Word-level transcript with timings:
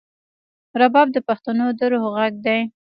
رباب 0.81 1.07
د 1.13 1.17
پښتنو 1.27 1.65
د 1.79 1.81
روح 1.91 2.05
غږ 2.15 2.33
دی. 2.45 2.59